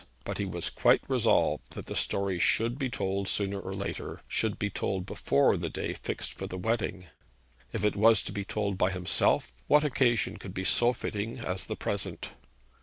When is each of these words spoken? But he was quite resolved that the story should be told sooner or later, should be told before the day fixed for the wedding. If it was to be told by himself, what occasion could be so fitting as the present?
But 0.25 0.39
he 0.39 0.45
was 0.45 0.71
quite 0.71 1.07
resolved 1.07 1.73
that 1.73 1.85
the 1.85 1.95
story 1.95 2.39
should 2.39 2.79
be 2.79 2.89
told 2.89 3.27
sooner 3.27 3.59
or 3.59 3.71
later, 3.75 4.21
should 4.27 4.57
be 4.57 4.71
told 4.71 5.05
before 5.05 5.57
the 5.57 5.69
day 5.69 5.93
fixed 5.93 6.33
for 6.33 6.47
the 6.47 6.57
wedding. 6.57 7.05
If 7.71 7.85
it 7.85 7.95
was 7.95 8.23
to 8.23 8.31
be 8.31 8.43
told 8.43 8.79
by 8.79 8.89
himself, 8.89 9.53
what 9.67 9.83
occasion 9.83 10.37
could 10.37 10.55
be 10.55 10.63
so 10.63 10.91
fitting 10.91 11.37
as 11.37 11.65
the 11.65 11.75
present? 11.75 12.29